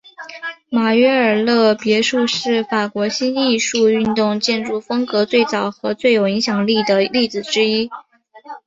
[0.71, 7.87] 马约尔勒别墅是法国新艺术运动建筑风格最早和最有影响力的例子之一。